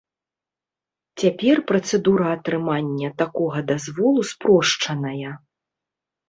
Цяпер 1.23 1.61
працэдура 1.71 2.25
атрымання 2.37 3.09
такога 3.21 3.59
дазволу 3.71 4.21
спрошчаная. 4.31 5.31